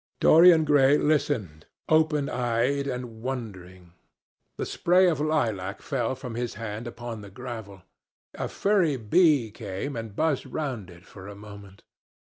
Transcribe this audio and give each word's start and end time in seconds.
Dorian 0.19 0.65
Gray 0.65 0.97
listened, 0.97 1.67
open 1.87 2.27
eyed 2.27 2.87
and 2.87 3.21
wondering. 3.21 3.93
The 4.57 4.65
spray 4.65 5.07
of 5.07 5.19
lilac 5.19 5.83
fell 5.83 6.15
from 6.15 6.33
his 6.33 6.55
hand 6.55 6.87
upon 6.87 7.21
the 7.21 7.29
gravel. 7.29 7.83
A 8.33 8.47
furry 8.47 8.97
bee 8.97 9.51
came 9.51 9.95
and 9.95 10.15
buzzed 10.15 10.47
round 10.47 10.89
it 10.89 11.05
for 11.05 11.27
a 11.27 11.35
moment. 11.35 11.83